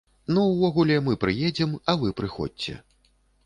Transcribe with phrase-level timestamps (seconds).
[0.35, 2.79] Ну, увогуле, мы прыедзем, а вы прыходзьце.